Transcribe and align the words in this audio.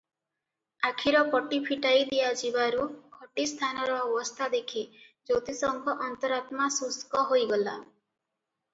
ଆଖିର 0.87 1.19
ପଟି 1.35 1.59
ଫିଟାଇ 1.67 2.07
ଦିଆଯିବାରୁ 2.13 2.81
ଖଟି 3.19 3.47
ସ୍ଥାନର 3.53 4.01
ଅବସ୍ଥା 4.09 4.51
ଦେଖି 4.57 4.85
ଜ୍ୟୋତିଷଙ୍କ 4.97 5.99
ଅନ୍ତରାତ୍ମା 6.11 6.75
ଶୁଷ୍କ 6.83 7.27
ହୋଇଗଲା। 7.33 7.81